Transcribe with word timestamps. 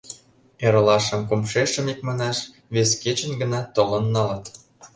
Эрлашым-кумшешым, 0.65 1.85
икманаш, 1.93 2.37
вес 2.73 2.89
кечын 3.01 3.31
гына 3.41 3.59
толын 3.75 4.05
налыт. 4.15 4.45